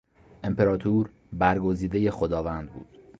امپراطور، 0.43 1.09
برگزیدهی 1.33 2.11
خداوند 2.11 2.69
بود. 2.71 2.97